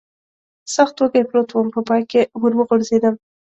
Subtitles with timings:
[0.75, 3.15] سخت وږی پروت ووم، په پای کې ور وغورځېدم.